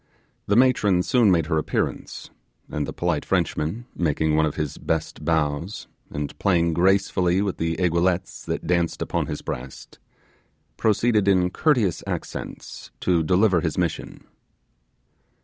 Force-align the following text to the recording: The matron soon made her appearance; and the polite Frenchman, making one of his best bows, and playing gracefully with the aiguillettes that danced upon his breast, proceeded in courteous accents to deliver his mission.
The 0.47 0.55
matron 0.55 1.03
soon 1.03 1.29
made 1.29 1.45
her 1.45 1.59
appearance; 1.59 2.31
and 2.71 2.87
the 2.87 2.91
polite 2.91 3.23
Frenchman, 3.23 3.85
making 3.95 4.35
one 4.35 4.47
of 4.47 4.55
his 4.55 4.79
best 4.79 5.23
bows, 5.23 5.87
and 6.09 6.35
playing 6.39 6.73
gracefully 6.73 7.39
with 7.43 7.57
the 7.57 7.75
aiguillettes 7.75 8.43
that 8.45 8.65
danced 8.65 9.03
upon 9.03 9.27
his 9.27 9.43
breast, 9.43 9.99
proceeded 10.75 11.27
in 11.27 11.51
courteous 11.51 12.03
accents 12.07 12.89
to 13.01 13.21
deliver 13.21 13.61
his 13.61 13.77
mission. 13.77 14.23